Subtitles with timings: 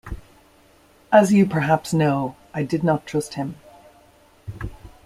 [1.11, 3.57] As you perhaps know I did not trust him.